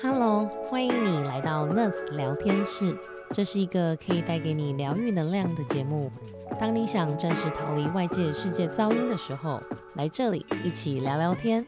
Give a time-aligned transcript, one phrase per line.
[0.00, 2.96] Hello，欢迎你来到 Nurse 聊天室，
[3.32, 6.08] 这是一个可以带给你疗愈能量的节目。
[6.60, 9.60] 当你想暂时逃离外界世界噪音的时候，
[9.94, 11.66] 来这里一起聊聊天。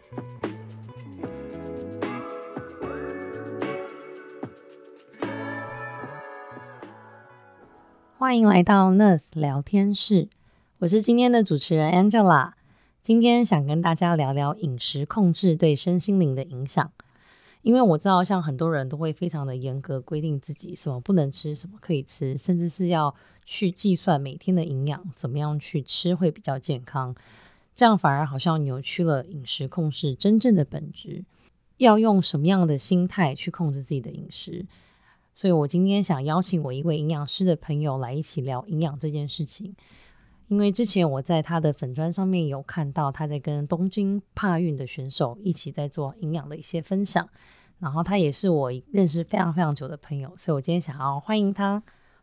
[8.16, 10.28] 欢迎来到 Nurse 聊天室，
[10.78, 12.52] 我是今天的主持人 Angela。
[13.02, 16.92] 今天想跟大家聊聊饮食控制对身心灵的影响。
[17.62, 23.14] 因为我知道，像很多人都会非常的严格规定自己什么不能吃，什么可以吃，甚至是要
[23.44, 27.14] 去计算每天的营养，怎么样去吃会比较健康。
[27.74, 31.24] 这样反而好像扭曲了饮食控制真正的本质。
[31.76, 34.66] 要用什么样的心态去控制自己的饮食？
[35.34, 39.74] 所以我今天想邀请我一位营养师的朋友来一起聊营养这件事情。
[40.50, 47.28] 因为之前我在他的粉砖上面有看到他在跟东京帕运的选手一起在做营养的一些分享，
[47.78, 51.80] 然后他也是我认识非常非常久的朋友，所以我今天想要欢迎他。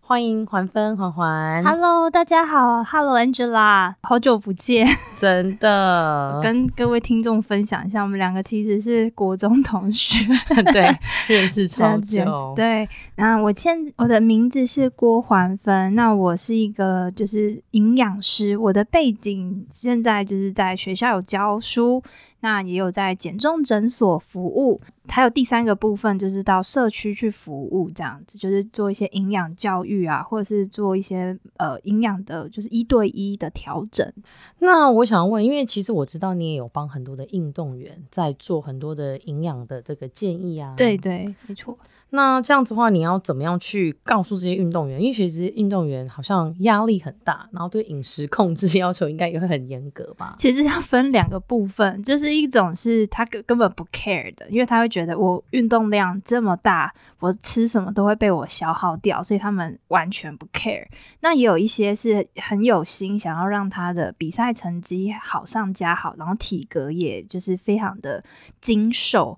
[0.08, 4.88] 欢迎环芬环环，Hello，大家好，Hello Angela，好久不见，
[5.20, 10.26] 真的， 跟各位听众分享一下，我们两个其实是国中同学，
[10.72, 10.96] 对，
[11.28, 22.02] 认识超久，对，那我现我的名字是郭环芬，那我是一个就是营养师，我的背景现在就是在学校有教书。
[22.42, 34.12] 那也有在减重诊所服务，还有第三个部分就是到社区去服务，这样子就是做一些营养教育啊，或者是做一些呃营养的，就是一对一的调整。
[34.60, 40.74] 那我想问，因为其实我知道你也有帮很多的运动员在做很多的营养的这个建议啊。
[40.78, 41.78] 对对，没错。
[42.10, 45.02] 那这样子的话，你要怎么样去告诉这些运动员？
[45.02, 50.36] 因为其实运动员好像压力很大，然后对饮食控制要求应该也会很严格吧？
[50.38, 60.88] 其实要分两个部分，就是一种是他根根本不 care 的，因为他会觉得我运动量这么大，我吃什么都会被我消耗掉，所以他们完全不 care。
[61.20, 68.24] 那也有一些是很有心，想要让他的比赛成绩好上加好，然后体格也就是非常的
[68.62, 69.38] 精瘦。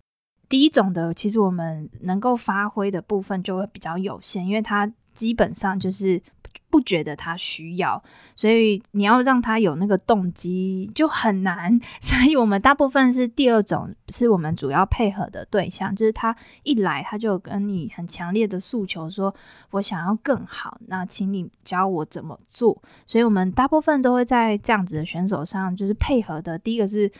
[0.49, 6.19] 第一种的，其实我们能够发挥的部分就会比较有限，因为他基本上就是
[6.71, 8.01] 不觉得他需要，
[8.35, 11.79] 所以你要让他有那个动机就很难。
[12.01, 19.33] 所以我们大部分是第二种，是我们主要配合的对象，就是他一来他就跟你很强烈的诉求，说
[19.71, 22.81] 我想要更好，那请你教我怎么做。
[23.05, 26.57] 所以我们大部分都会在这样子的选手上，就是配合的。
[26.57, 27.11] 第一个是。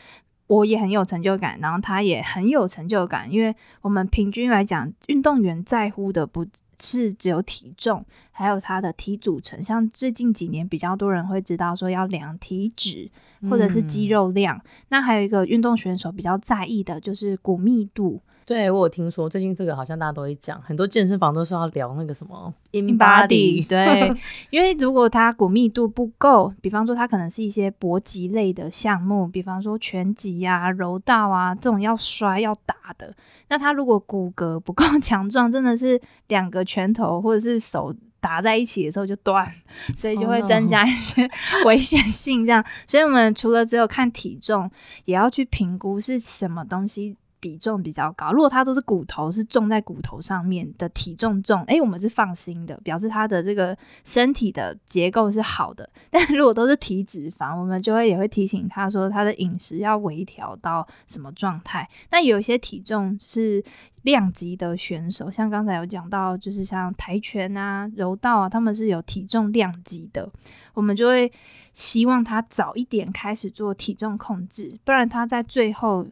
[0.50, 6.44] 我也很有成就感，然后他也很有成就感，因为我们平均来讲，运动员在乎的不
[6.80, 9.64] 是只有体重，还有他的体组成。
[9.64, 13.12] 像最近几年比较多人会知道说要量体脂
[13.48, 18.20] 或者是肌肉量，那还有一个运动选手比较在意的就是骨密度。
[18.50, 23.64] 对我有听说，最近这个好像大家都会讲，很多健身房都是要聊那个什么 in body。
[23.68, 24.12] 对，
[24.50, 33.14] 因为如果它骨密度不够，比方说它可能是一些搏击类的项目，比方说拳击啊、柔道啊这种要摔要打的，
[33.50, 39.48] 那它如果骨骼不够 强壮，真的是两个拳头或者是手打在一起的时候就断，
[39.96, 41.30] 所以就会增加一些
[41.68, 42.44] 危险性。
[42.48, 44.68] 这样，所以我们除了只有看体重，
[45.06, 47.16] 也要去评估是什么东西。
[47.40, 55.90] 比重比较高，如果它都是骨头是重在骨头上面的体重重，哎，我们是放心的，表示他的这个身体的结构是好的。
[56.12, 61.88] 但如果都是体脂肪，我们就会也会提醒他说他的饮食要微调到什么状态。
[62.12, 63.64] 那有一些体重是
[64.02, 70.30] 量级的选手，像刚才有讲到，就是像跆拳啊、柔道啊，他们是有体重量级的，
[70.74, 71.32] 我们就会
[71.72, 76.06] 希望他早一点开始做体重控制，不然他在最后。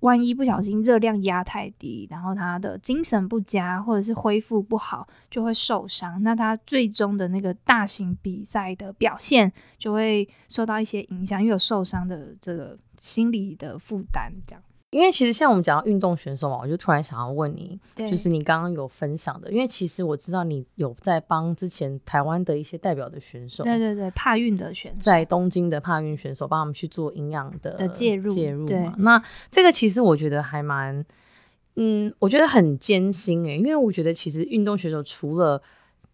[0.00, 6.22] 万一不小心热量压太低，然后他的精神不佳，或者是恢复不好，就会受伤。
[6.22, 14.62] 那他最终的那个大型比赛的表现就会受到一些影响，因为有受伤的这个心理的负担，这样。
[14.90, 28.94] 因为其实像我们讲到运动选手嘛，我就突然想要问你，就是你刚刚有分享的，因为其实我知道你有在帮之前台湾的一些代表的选手，对对对，帕运的选手，在东京的帕运选手帮他们去做营养的的介入介入嘛。
[28.98, 31.06] 那这个其实我觉得还蛮，
[31.76, 35.62] 嗯，我觉得很艰辛诶，因为我觉得其实运动选手除了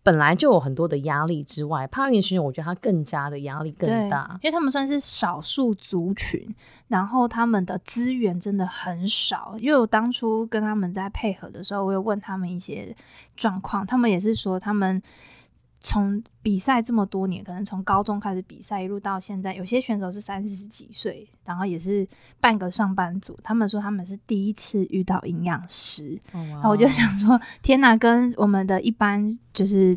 [0.06, 6.54] 本来就有很多的压力之外，帕运选手我觉得他更加的压力更大，因为他们算是少数族群，
[6.86, 9.56] 然后他们的资源真的很少。
[9.58, 12.94] 因为我当初跟他们在配合的时候，我有问他们一些
[13.36, 15.02] 状况，他们也是说他们
[15.88, 22.04] 从比赛这么多年，可能从高中开始比赛，一路到现在，有些选手是三十几岁，然后也是
[22.40, 23.38] 半个上班族。
[23.40, 29.96] 他们说他们是第一次遇到营养师，然后我就想说，天哪，跟我们的一般就是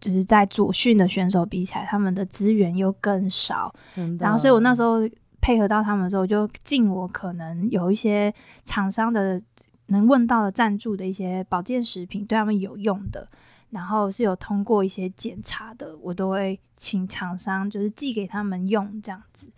[0.00, 3.74] 就是在左训的选手比起来，他们的资源又更少。
[4.20, 4.98] 然后，所以我那时候
[5.40, 8.32] 配合到他们的时候，我就尽我可能有一些
[8.64, 9.42] 厂商的
[9.86, 13.26] 能问到的赞助的一些保健食品，对他们有用的。
[13.74, 19.48] 然后是有通过一些检查的，我都会请厂商就是寄给他们用这样子。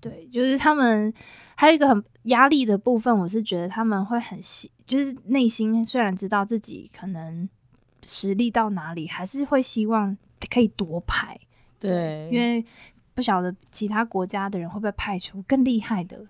[0.00, 1.12] 对，就是他们
[1.56, 7.48] 还有一个很压力的部分，我是觉得他们会很希，就是内心虽然知道自己可能
[8.04, 10.16] 实力到哪里，还是会希望
[10.48, 11.36] 可以夺牌。
[11.80, 12.64] 对，因为
[13.12, 16.24] 不晓得其他国家的人会不会派出更厉害的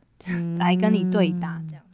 [0.59, 1.85] 来跟你对打这样。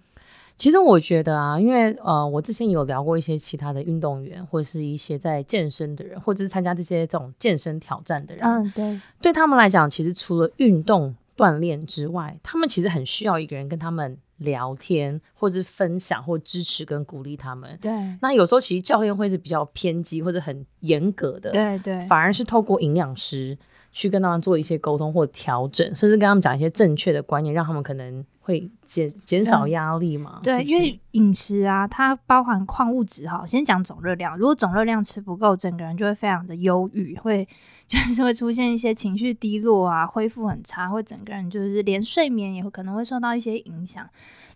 [0.57, 17.77] 其实我觉得啊，因为呃，我之前有聊过一些其他的运动员，或者是一些在健身的人，或者是参加这些这种健身挑战的人，嗯，对，对他们来讲，其实除了运动锻炼之外，他们其实很需要一个人跟他们聊天，或者是分享，或支持跟鼓励他们。
[17.83, 17.91] 对，
[18.23, 23.59] 那有时候其实教练会是比较偏激或者很严格的，对对，反而是透过营养师
[23.91, 28.25] 去跟他们做一些沟通或调整，甚至跟他们讲一些正确的观念，让他们可能。
[28.47, 30.41] 会减减少压力嘛？
[30.43, 33.43] 对，因为饮食啊，它包含矿物质哈。
[33.47, 37.49] 先讲总热量，如果总热量吃不够，整个人就会非常的忧郁，会
[37.87, 44.07] 就是会出现一些情绪低落啊，恢复很差，会整个人就是连睡眠也会可能会受到一些影响。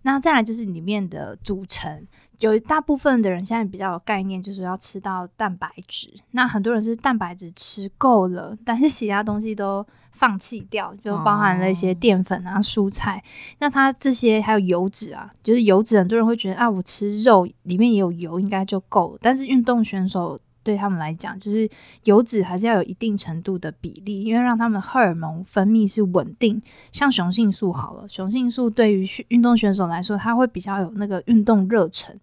[0.02, 2.06] 那再来就是里面的组成，
[2.40, 6.12] 有大部分的人现在比较有概念，就是要吃到蛋白质。
[6.32, 9.86] 那很多人是蛋白质吃够了，但是其他东西都。
[10.18, 13.22] 放弃掉，就包含了一些淀粉啊、蔬菜。
[13.60, 19.18] 那它这些还有油脂啊，就是油脂，很多人会觉得啊，我吃肉里面也有油，应该就够了。
[19.22, 21.68] 但是运动选手对他们来讲，就是
[22.04, 26.60] 油脂还是要有一定程度的比例，因为让他们荷尔蒙分泌是稳定。
[26.90, 32.18] 像雄性素好了，雄性素对于运动选手来说，它会比较有那个运动热忱。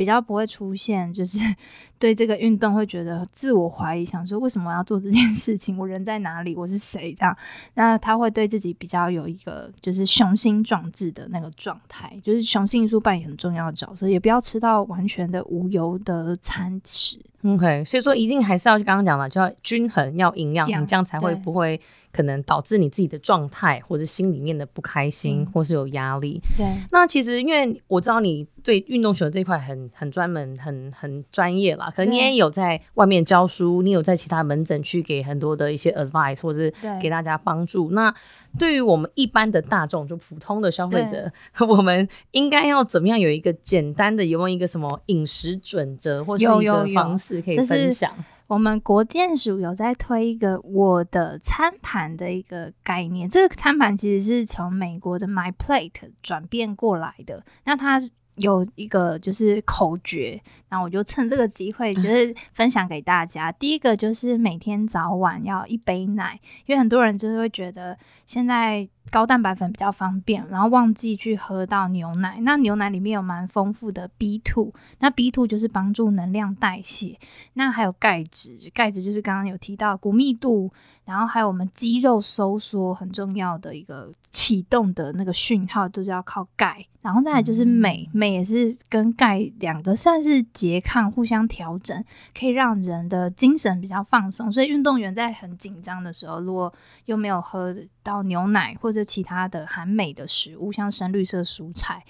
[0.00, 1.38] 比较不会出现，就是
[2.00, 5.76] 对这个运动会觉得自我怀疑，想说为什么要做这件事情？
[5.76, 6.56] 我人在哪里？
[6.56, 7.12] 我是谁？
[7.12, 7.36] 这样，
[7.74, 17.18] 那他会对自己比较有一个就是雄心壮志的那个状态，就是雄性素扮演很重要的角色，也不要吃到完全的无油的餐食。
[17.44, 21.78] OK，所以说一定还是要刚刚讲的，就要均衡，要营养，你这样才会不会。
[22.12, 26.40] 可能导致你自己的状态，或者心里面的不开心，或是有压力。
[26.56, 31.92] 对，那其实因为我知道你对运动选手这块很很专门，很很专业啦。
[31.94, 37.90] 可能你也有在外面教书，你有在其他门诊去给很多的一些 advice，或者是给大家帮助。
[37.92, 38.14] 那
[38.58, 41.30] 对于我们一般的大众，就普通的消费者，
[41.66, 48.12] 我们应该要怎么样有一个简单的，有没有一个什么饮食准则，或是一个方式可以分享？
[48.50, 57.44] 我们国建署有在推一个我的餐盘的一个概念，这个餐盘其实是从美国的 My Plate 转变过来的。
[57.64, 58.02] 那它
[58.34, 63.52] 有一个就是口诀，那我就趁这个机会就是分享给大家。
[63.52, 68.88] 第一个就是每天早晚要一杯奶，因为很多人就是会觉得现在。
[69.10, 72.38] 高蛋白粉比较方便，然后忘记去喝到牛奶。
[72.42, 77.18] 那牛奶里面有蛮丰富的 B two，那 B two 就是帮助能量代谢。
[77.54, 80.70] 那还有钙质，钙质就是刚刚有提到骨密度，
[81.04, 86.86] 然后还有我们肌肉收缩很重要的一个启动的那个讯号，都是要靠钙。
[87.02, 92.04] 然后再来就是镁，镁也是跟钙两个算是拮抗，互相调整，
[92.38, 94.52] 可以让人的精神比较放松。
[94.52, 96.70] 所以运动员在很紧张的时候，如果
[97.06, 102.04] 又没有喝到牛奶或者其他的含镁的食物，像深绿色蔬菜，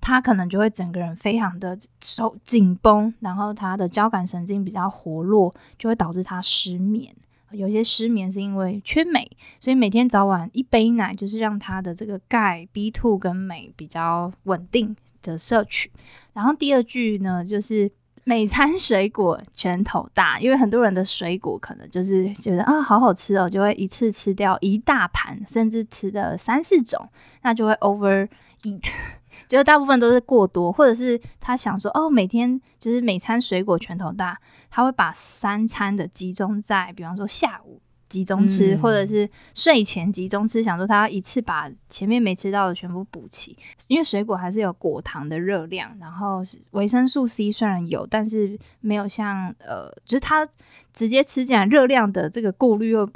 [0.00, 7.14] 他可能就会整个人非常的手紧绷，然后他的交感神经比较活络，就会导致他失眠。
[7.50, 15.88] 有些失眠是因为缺镁，所以每天早晚一杯奶，就是让他的这个钙、B two 跟镁比较稳定的摄取。
[16.32, 17.88] 然后第二句呢，就是
[18.26, 27.08] 每餐水果拳头大，因为很多人的水果可能就是觉得啊好好吃哦，就会一次吃掉一大盘，甚至吃的三四种，
[27.42, 28.28] 那就会 over
[28.62, 28.90] eat。
[29.46, 34.40] 觉得大部分都是过多，或者是他想说哦，每天就是每餐水果拳头大，
[34.70, 43.56] 他会把三餐的集中在，比方说下午集中吃，或者是睡前集中吃，想说他要一次把前面没吃到的全部补齐。
[43.88, 46.42] 因为水果还是有果糖的热量，然后
[46.72, 50.48] 维生素 C 虽然有，但是没有像呃，就是他
[50.92, 53.10] 直接吃进来热量的这个顾虑又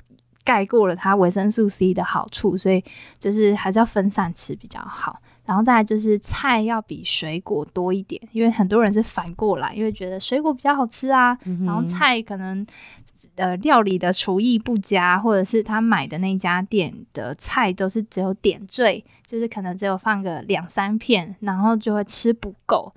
[0.44, 2.82] 盖过了它维生素 C 的好处，所以
[3.18, 5.20] 就是还是要分散吃比较好。
[5.48, 12.66] 然后再来就是菜要比水果多一点，因为很多人是反过来，因为觉得水果比较好吃啊，然后菜可能
[13.36, 22.92] 呃料理的厨艺不佳，或者是他买的那家店的菜都是只有点缀，就是可能只有放个两三片，然后就会吃不够。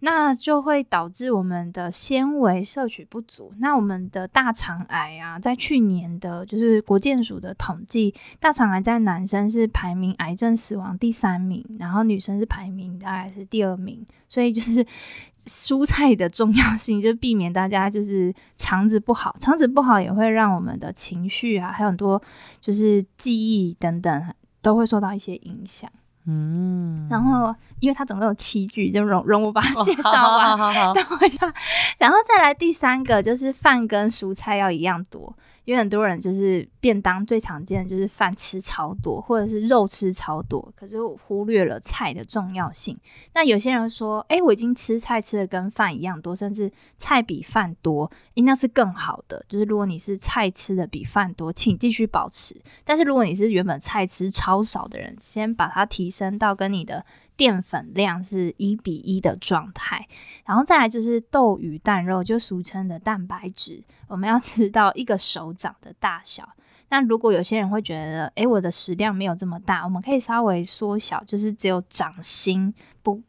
[0.00, 3.52] 那就会导致我们的纤维摄取不足。
[3.58, 14.06] 那我们的大肠癌啊，在去年的就是国健署的统计，大肠癌在男生是排名癌症死亡第三名，然后女生是排名大概是第二名。
[14.28, 14.86] 所以就是
[15.46, 22.22] 蔬菜的重要性，就避免大家就是肠子不好，肠子不好也会让我们的情绪啊，还有很多
[22.60, 25.90] 就是记忆等等都会受到一些影响。
[26.30, 30.92] 嗯，然后因为它总共有七句，就容容我把它介绍完好好。
[30.94, 31.52] 等我一下，
[31.96, 35.34] 然后再来第三个，就是饭跟蔬菜要一样多。
[35.64, 42.98] 因为很多人就是便当最常见的就是饭吃超多，或者是肉吃超多，可是我忽略了菜的重要性。
[43.34, 49.44] 那有些人说，哎，我已经吃菜吃的跟饭一样多，甚至菜比饭多，应该是更好的。
[49.46, 52.58] 就是如果你是菜吃的比饭多，请继续保持。
[52.82, 57.04] 但是如果你是原本菜吃超少的人，先把它提升到跟你的。
[57.38, 60.08] 淀粉量是一比一的状态，
[60.44, 66.48] 然后再来就是豆鱼蛋肉，就俗称的蛋白质，我们要吃到一个手掌的大小。
[66.88, 72.74] 那如果有些人会觉得，诶，我的食量没有这么大，我们可以稍微缩小，就是只有掌心，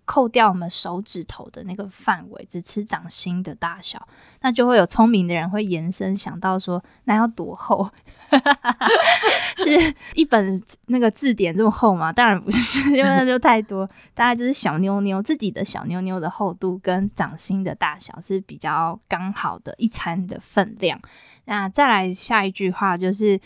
[0.05, 4.07] 扣掉我们手指头的那个范围，只吃掌心的大小，
[4.41, 7.89] 那就会有聪明的人会延伸想到说，那要多厚？
[9.57, 12.12] 是一本那个字典这么厚吗？
[12.12, 21.00] 当然不是，因为那就太多，大概就是小妞妞自己的小妞妞的厚度跟掌心的大小是比较刚好的一餐的分量。
[21.45, 23.39] 那再来下一句话就是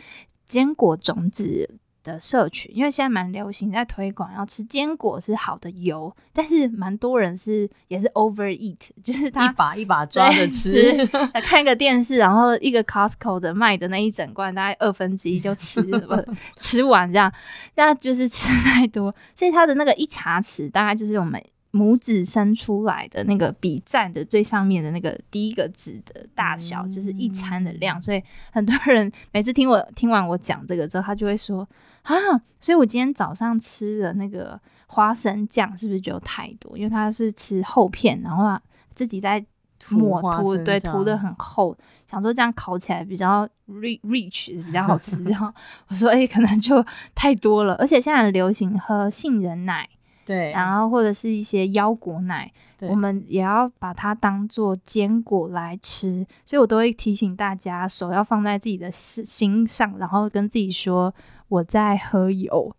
[0.46, 11.06] 坚果种子的摄取，因为现在蛮流行在推广要吃坚果是好的油，但是蛮多人是也是 over eat，就是他一把一把抓着吃，
[11.44, 16.26] 看个电视，然后一个 Costco 的卖的那一整罐大概二分之一就吃了，
[16.58, 17.32] 吃完这样，
[17.76, 21.44] 那就是吃太多，所以他的那个一茶匙大概就是我们。
[21.74, 28.00] 拇指伸出来的那个笔站的最上面的那个第一个指的大小，就是一餐的量。
[28.00, 31.68] 所以很多人每次听我听完我讲这个之后，他就会说
[32.04, 32.16] 啊，
[32.60, 36.78] 所以我今天早上吃的那个花生酱是不是就太多？
[36.78, 38.58] 因为它是吃厚片，然后
[38.94, 39.44] 自己在
[39.90, 41.76] 抹涂，对，涂的很厚，
[42.10, 45.24] 想说这样烤起来比较 rich，比较好吃。
[45.24, 45.52] 然 后
[45.88, 46.84] 我说，哎，可能就
[47.16, 47.76] 太多了。
[47.76, 49.90] 而且现在流行喝杏仁奶。
[50.26, 61.14] 对，然后或者是一些腰果奶，我们也要把它当做坚果来吃，所以我都会提醒大家，手要放在自己的心上，然后跟自己说。
[61.54, 62.76] 我在喝油，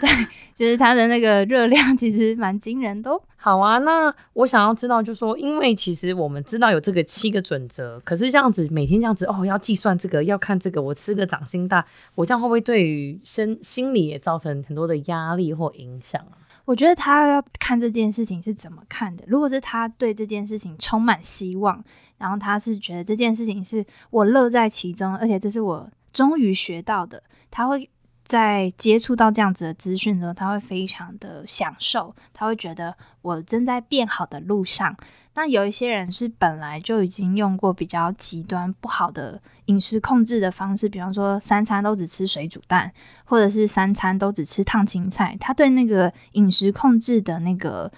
[0.00, 0.10] 对，
[0.54, 3.10] 就是它的那个热量 其实蛮惊人的。
[3.36, 11.82] 好啊，那我想要知道，就是说，因为其实我们知道有这个七个准则，可是这样子每天这样子哦，要计算这个，要看这个，我吃个掌心大，
[12.16, 16.36] 我这样会不会对于身心理也造成很多的压力或影响啊？
[16.66, 19.24] 我觉得他要看这件事情是怎么看的。
[19.26, 21.82] 如果是他对这件事情充满希望，
[22.18, 25.88] 然后他是觉得这件事情是我乐在其中，而且这是我。
[26.14, 27.90] 终于学到的，他会
[28.24, 34.96] 在接触到这样子的资讯的时候，他会非常的享受，他会觉得我正在变好的路上。
[35.34, 42.92] 那有一些人是本来就已经用过比较极端不好的饮食控制的方式，比方说三餐都只吃水煮蛋，
[43.24, 47.92] 或者是三餐都只吃烫青菜，他对那个饮食控制的那个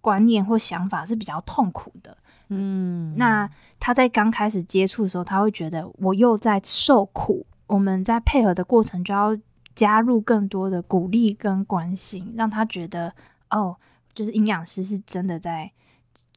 [0.00, 2.18] 观念或想法是比较痛苦的。
[2.48, 3.48] 嗯，那
[3.80, 7.44] 他在刚开始接触的时候，他会觉得我又在受苦。
[7.66, 9.36] 我们在配合的过程，就要
[9.74, 13.12] 加入更多的鼓励跟关心，让他觉得
[13.50, 13.76] 哦，
[14.14, 15.72] 就是营养师是真的在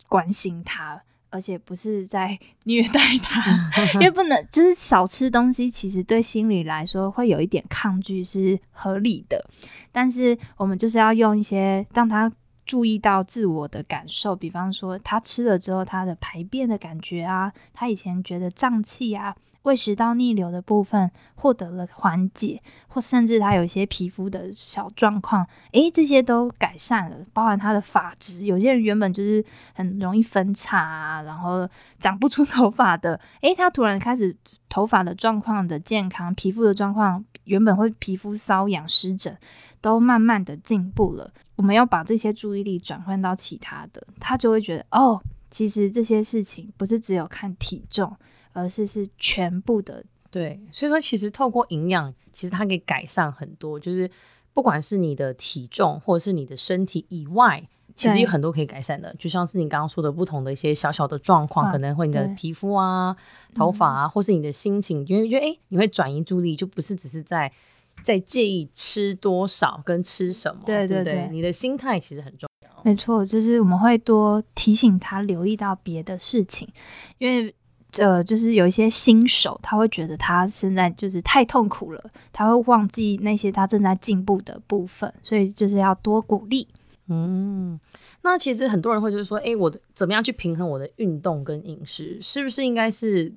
[0.08, 1.00] 关心他，
[1.30, 3.44] 而且不是在虐待他。
[3.94, 9.46] 因为不能就是少吃东西，其实对心理来说会有一点抗拒是合理的。
[9.92, 12.32] 但是我们就是要用一些让他。
[12.70, 27.18] 注意到自我的感受，比方说他吃了之后，他的排便的感觉啊，他以前觉得胀气啊，胃食道逆流的部分获得了缓解，或甚至他有一些皮肤的小状况，诶，这些都改善了。
[27.34, 31.68] 包含他的发质，有些人原本就是很容易分叉啊，然后
[32.00, 34.38] 长不出头发的，诶，他突然开始
[34.70, 39.36] 头发的状况的健康，皮肤的状况原本会皮肤瘙痒湿疹。
[39.82, 48.16] 都慢慢的进步了，我们要把这些注意力转换到其他的，他就会觉得哦，其实这些事情不是只有看体重，
[48.54, 50.06] 而是是全部的。
[50.32, 54.10] 对，所以说其实透过营养，其实它可以改善很多，就是。
[54.52, 59.16] 不管是你的体重或者是你的身体以外，其实有很多可以改善的。
[59.18, 63.16] 就像是你刚刚说的，不同的一些小小的状况，啊可能会你的皮肤啊、
[63.56, 67.50] 头发啊，或是你的心情，因为觉得哎，你会转移注意力，就不是只是在
[68.04, 72.82] 在介意吃多少跟吃什么，对对不对对你的心态其实很重要。
[72.84, 76.68] 没错，就是我们会多提醒他留意到别的事情，
[77.18, 77.54] 因为
[77.98, 86.68] 呃，就是有一些新手，他会觉得他现在就是太痛苦了，他会忘记那些他正在进步的部分，所以就是要多鼓励。
[87.08, 87.80] 嗯，
[88.22, 92.20] 那其实很多人会就是说，哎，我的怎么样去平衡我的运动跟饮食？
[92.22, 93.34] 是不是应该是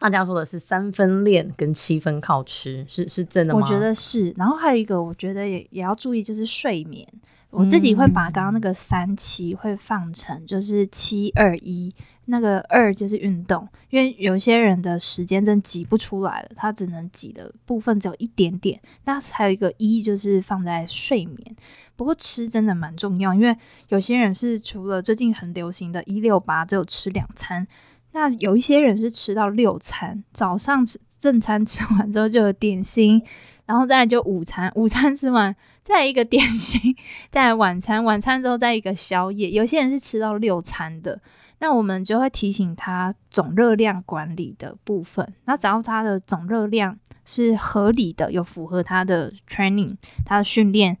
[0.00, 2.84] 大家说的是三分练跟七分靠吃？
[2.88, 3.60] 是是真的吗？
[3.60, 7.06] 我觉得是，然后还有一个，我觉得也也要注意，就是睡眠。
[7.50, 11.92] 我自己会把刚刚那个三七会放成就是七二一，
[12.26, 18.80] 那个二就是运动，因为有些人的时间真挤不出来了，他只能挤的部分只有一点点。
[19.04, 21.56] 那还有一个一就是放在睡眠，
[21.96, 23.56] 不过吃真的蛮重要，因为
[23.88, 27.66] 有些人是除了最近很流行的一六八只有吃两餐，
[28.12, 33.22] 那有一些人是吃到六餐，早上吃正餐吃完之后就有点心。
[33.66, 36.96] 然后再来就午餐，午餐吃完再一个点心，
[37.30, 39.48] 再来晚餐，晚餐之后再一个宵夜。
[39.50, 41.20] 有些人是吃到六餐的，
[41.60, 45.32] 那我们就会提醒他总热量管理的部分。
[45.44, 50.98] 那只要他的总热量是合理的，有符合他的 training，他的训练。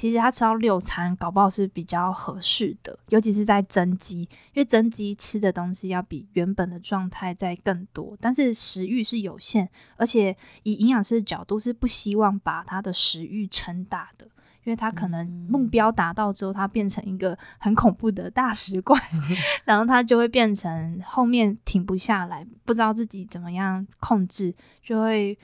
[0.00, 14.24] 其实他吃到六餐，搞不好是比较合适的，尤其是在增肌，因为增肌吃的东西要比原本的状态再更多，但是食欲是有限，而且以营养师的角度是不希望把他的食欲撑大的，
[14.64, 18.98] 因为他可能目标达到之后，他变成一个很恐怖的大食怪，
[19.66, 25.38] 然后他就会变成后面停不下来，不知道自己怎么样控制，就会。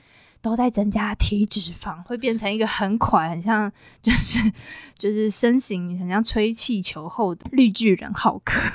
[0.47, 3.69] 都在增加体脂肪，会变成一个很垮，很像
[4.01, 4.49] 就是
[4.97, 8.71] 就是身形很像吹气球后的绿巨人浩克，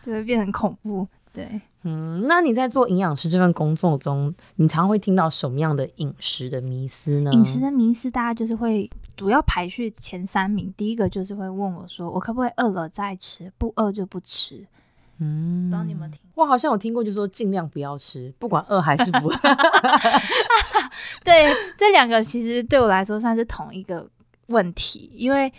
[0.00, 1.08] 就会变很恐怖。
[1.32, 7.32] 对，嗯，那你在做营养师这份工作中，你常会听到什么样的饮食的迷思呢？
[7.32, 14.66] 饮食的迷思，大家就是会主要排序前三名，第一个就是会问我说，我可不可以饿了再吃，不饿就不吃。
[15.18, 16.20] 嗯，不知道你有没有听？
[16.34, 19.36] 我好像有听过，就是说尽量不要吃，不管饿还是不饿。
[21.24, 21.46] 对，
[21.76, 24.08] 这两个其实对我来说算是同一个
[24.46, 25.52] 问题，因为。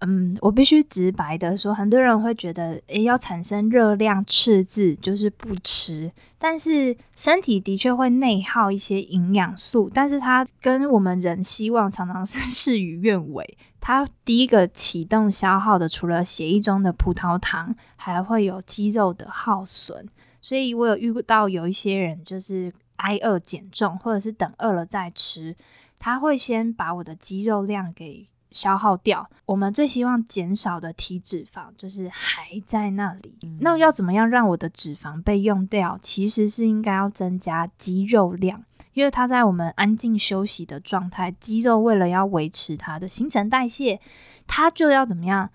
[0.00, 6.08] 嗯，我必须直白的说，很多人会觉得，诶，要产生热量赤字就是不吃，
[6.38, 13.58] 但是身体的确会内耗一些营养素，但是它跟我们人希望常常是事与愿违。
[13.80, 20.08] 它第一个启动消耗的，除了血液中的葡萄糖，还会有肌肉的耗损。
[20.40, 25.56] 所以我有遇到有一些人，就是挨饿减重，或者是等饿了再吃，
[25.98, 28.28] 他会先把我的肌肉量给。
[28.50, 33.36] 消耗掉，我们最希望减少的体脂肪就是还在那里。
[33.42, 35.98] 嗯、那要怎么样让我的脂肪被用掉？
[36.00, 38.64] 其实是应该要增加肌肉量，
[38.98, 44.00] 因为它在我们安静休息的状态，肌肉为了要维持它的新陈代谢，
[44.48, 45.50] 它就要怎么样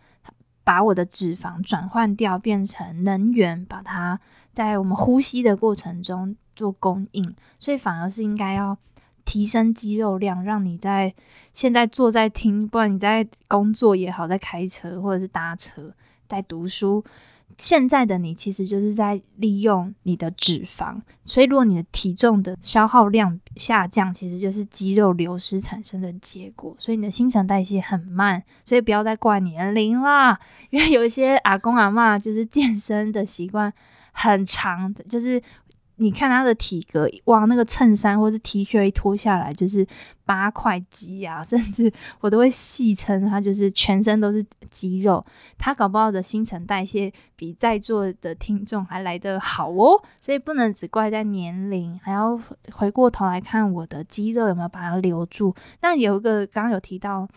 [0.64, 4.22] 把我的脂肪转换掉，变成能源，把它
[4.54, 7.36] 在我们呼吸的过程中做供应。
[7.60, 8.78] 所以反而是应该要。
[9.26, 11.16] 提升肌肉量，让你在
[11.54, 15.94] 现在坐在听，不然你在工作也好，在开车或者是搭车，
[16.28, 17.02] 在读书。
[17.58, 26.76] 现在的你其实就是在利用你的脂肪，所以如果你的体重的消耗量下降，其实就是肌肉流失产生的结果。
[26.78, 30.40] 所以你的新陈代谢很慢，所以不要再怪年龄啦，
[30.70, 33.74] 因为有一些阿公阿嬷就是健身的习惯
[34.12, 35.42] 很长的，就是。
[36.04, 39.88] 你看他的体格，哇，那个衬衫或是 T 恤一脱下来就是
[40.26, 45.26] 八块肌啊， 甚至我都会戏称他就是全身都是肌肉。
[45.58, 52.38] 他搞不好的新陈代谢比在座的听众还来得好哦，所以不能只怪在年龄，还要
[52.74, 55.56] 回过头来看我的肌肉有没有把它留住。
[55.82, 57.30] 那有一个刚刚有提到，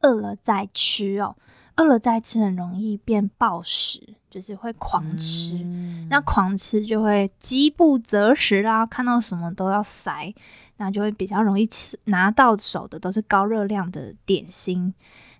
[0.00, 1.36] 饿了再吃哦。
[1.76, 5.52] 饿了再吃很容易变暴食，就是会狂吃。
[5.54, 10.34] 嗯、那狂吃就会饥不择食啦，看到什么都要塞，
[10.76, 14.92] 那就会比较容易吃拿到手的都是高热量的点心，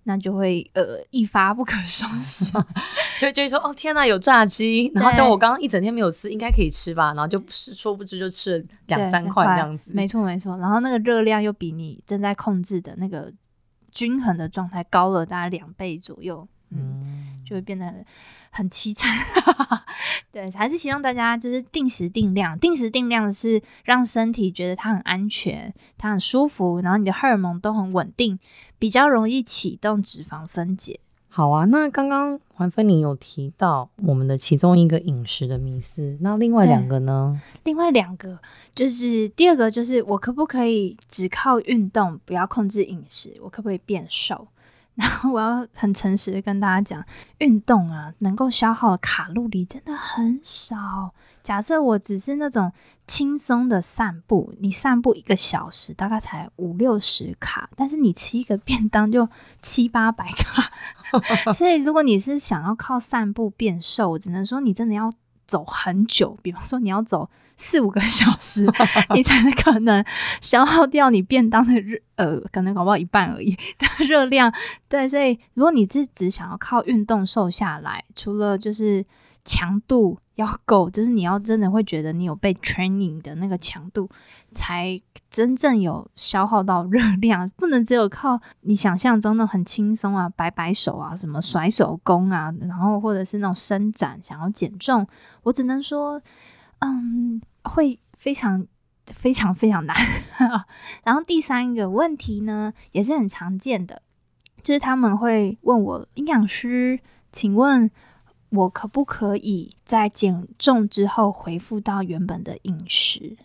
[0.05, 2.51] 那就会呃一发不可收拾。
[3.18, 7.09] 就 就会说哦天哪，有炸鸡，然后就我刚刚一整天没有吃， 应该可以吃吧？
[7.14, 9.90] 然后就是殊不知就吃了两三块这样子。
[9.92, 13.33] 没错没错，然后那个热量又比你正在控制的那个。
[13.92, 18.05] 均衡的状态高了大概两倍左右，嗯，就会变得
[18.50, 19.09] 很凄惨。
[20.33, 28.38] 对，还是希望大家就是定时定量，定时定量的是让身体觉得它很安全，它很舒服，然后你的荷尔蒙都很稳定，
[28.78, 31.00] 比较容易启动脂肪分解。
[31.35, 37.40] 好啊，那刚刚环芬你有提到我们的其中一个饮食的迷思，那另外两个呢？
[37.64, 38.38] 另外两个
[38.75, 44.47] 就是第二个就是我可不可以只靠运动，不要控制饮食，我可不可以变瘦？
[44.94, 47.05] 然后我要很诚实的跟大家讲，
[47.38, 51.14] 运动啊，能够消耗卡路里真的很少。
[51.42, 52.70] 假设我只是那种
[53.07, 59.28] 轻松的散步，你散步一个小时大概才五六十卡，但是你吃一个便当就
[59.61, 60.70] 七八百卡。
[61.52, 65.12] 所以如果你是想要靠散步变瘦，只能说你真的要
[65.53, 67.29] 走很久，比方说你要走。
[67.55, 68.67] 四五个小时，
[69.15, 70.05] 你才能可能
[70.41, 74.53] 消耗掉你便当的热，呃，可能搞不好一半而已 的热量。
[74.88, 79.05] 对，所以如果你是只想要靠运动瘦下来，除了就是
[79.45, 84.09] 强度要够，就是你要真的会觉得你有被 training 的那个强度，
[84.51, 87.51] 才真正有消耗到热量。
[87.57, 95.07] 不能只有靠你想象中的很轻松啊，摆摆手啊，什么甩手功啊，然后或者是那种伸展想要减重，
[95.42, 96.21] 我只能说，
[96.81, 97.40] 嗯。
[97.64, 98.66] 会非常
[99.07, 99.97] 非常非常难。
[101.05, 104.03] 然后第三个问题呢，也是很常见的，
[104.64, 106.99] 就是他们会问我营养师，
[107.31, 107.88] 请问
[108.53, 113.37] 我可不可以在减重之后恢复到原本的饮食？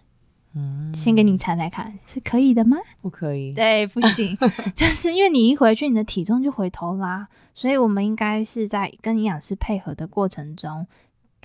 [0.54, 2.78] 嗯，先给你猜猜看，是可以的吗？
[3.02, 4.36] 不可以，对，不行，
[4.76, 7.28] 就是因为你一回去，你的体重就回头啦。
[7.54, 10.86] 所以我们应该是在跟营养师配合的过程中。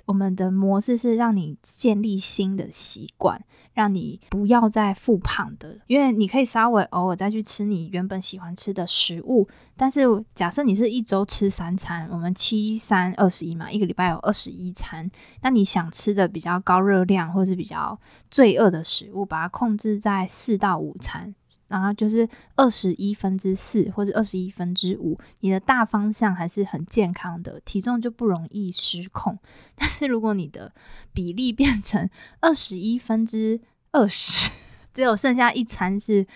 [0.05, 5.79] 我们的模式是让你建立新的习惯，让你不要再复胖的。
[5.87, 10.03] 因为你可以稍微偶尔再去吃你原本喜欢吃的食物，但是
[10.35, 15.11] 假设你是一周吃三餐，我们七三二十一嘛，一个礼拜有二十一餐，
[15.43, 17.99] 那你想吃的比较高热量或是比较
[18.31, 21.35] 罪恶的食物，把它控制在四到五餐。
[21.73, 29.39] 然后就是二十一分之四或者二十一分之五，你的大方向还是很健康的，体重就不容易失控。
[29.75, 30.71] 但是如果你的
[31.15, 33.59] 比例变成二十一分之
[33.91, 34.51] 二十，
[34.93, 36.27] 只有剩下一餐是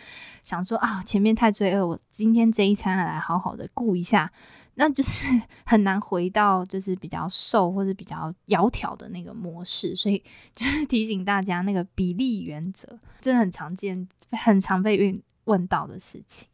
[0.42, 4.32] 想说啊，前面太罪恶，我今天这一餐来好好的顾一下，
[4.76, 9.94] 那就是 很难回到就是比较瘦或者比较窈窕的那个模式。
[9.94, 15.22] 所以就是提醒大家，那个比例原则真的很常见，很常被运。
[15.46, 16.46] 问到的事情。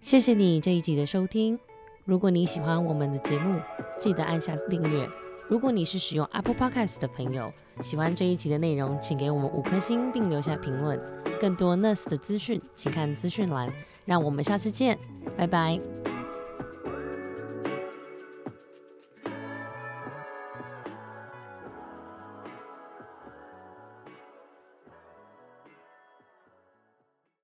[0.00, 1.58] 谢谢你这一集的收听。
[2.06, 3.60] 如果你喜欢我们的节目，
[3.98, 5.06] 记得按下订阅。
[5.48, 10.98] 如果你是使用 Apple Podcast 的朋友，喜欢这一集的内容，请给我们五颗星并留下评论。
[11.40, 13.72] 更多 Nurse 的资讯，请看资讯栏。
[14.04, 14.98] 让我们下次见，
[15.36, 16.09] 拜拜。